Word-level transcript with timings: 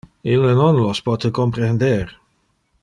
Ille 0.35 0.53
non 0.59 0.79
los 0.85 1.01
pote 1.09 1.29
comprehender! 1.39 2.19